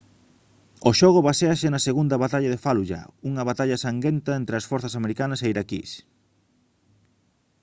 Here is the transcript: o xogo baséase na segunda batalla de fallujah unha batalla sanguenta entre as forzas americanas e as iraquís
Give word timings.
o 0.89 0.91
xogo 0.99 1.25
baséase 1.29 1.67
na 1.69 1.83
segunda 1.87 2.15
batalla 2.23 2.51
de 2.53 2.61
fallujah 2.65 3.03
unha 3.29 3.43
batalla 3.49 3.81
sanguenta 3.85 4.31
entre 4.41 4.53
as 4.55 4.67
forzas 4.69 4.93
americanas 4.99 5.39
e 5.41 5.45
as 5.47 5.51
iraquís 5.53 5.91